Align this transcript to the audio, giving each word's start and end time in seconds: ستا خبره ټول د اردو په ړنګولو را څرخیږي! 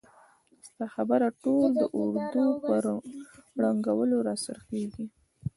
ستا 0.67 0.85
خبره 0.95 1.27
ټول 1.43 1.69
د 1.81 1.83
اردو 1.97 2.45
په 2.65 2.75
ړنګولو 3.63 4.17
را 4.27 4.35
څرخیږي! 4.43 5.05